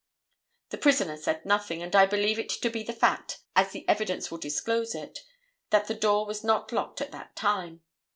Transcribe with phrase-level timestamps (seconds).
[0.69, 4.31] The prisoner said nothing, and I believe it to be the fact, as the evidence
[4.31, 5.19] will disclose it,
[5.69, 7.83] that the door was not locked at that time.